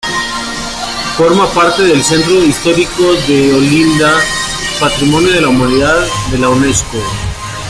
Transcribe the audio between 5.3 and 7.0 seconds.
de la Humanidad de la Unesco.